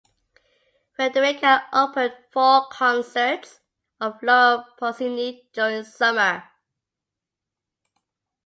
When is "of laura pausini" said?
3.99-5.41